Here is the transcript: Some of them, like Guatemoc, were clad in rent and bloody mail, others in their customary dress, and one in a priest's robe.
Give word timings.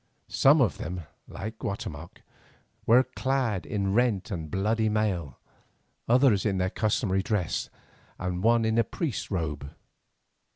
Some 0.29 0.61
of 0.61 0.79
them, 0.79 1.01
like 1.27 1.59
Guatemoc, 1.59 2.23
were 2.87 3.03
clad 3.03 3.67
in 3.67 3.93
rent 3.93 4.31
and 4.31 4.49
bloody 4.49 4.89
mail, 4.89 5.37
others 6.07 6.43
in 6.43 6.57
their 6.57 6.71
customary 6.71 7.21
dress, 7.21 7.69
and 8.17 8.41
one 8.41 8.65
in 8.65 8.79
a 8.79 8.83
priest's 8.83 9.29
robe. 9.29 9.69